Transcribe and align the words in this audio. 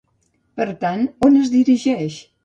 Per 0.61 0.65
tant, 0.83 1.03
on 1.27 1.37
es 1.41 1.51
dirigeix? 1.57 2.17